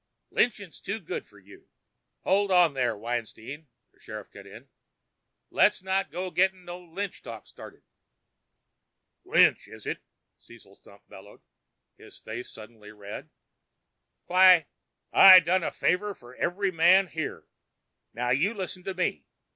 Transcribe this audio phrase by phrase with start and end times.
[0.31, 1.69] Lynching's too good for you!"
[2.23, 4.67] "Hold on there, Weinstein," the sheriff cut in.
[5.51, 7.83] "Let's not go gettin' no lynch talk started."
[9.23, 10.01] "Lynch, is it!"
[10.39, 11.43] Cecil Stump bellowed,
[11.99, 13.29] his face suddenly red.
[14.25, 14.65] "Why,
[15.13, 17.45] I done a favor for every man here!
[18.11, 19.27] Now you listen to me!